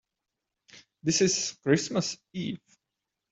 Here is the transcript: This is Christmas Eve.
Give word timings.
This 1.03 1.21
is 1.21 1.57
Christmas 1.61 2.17
Eve. 2.33 2.59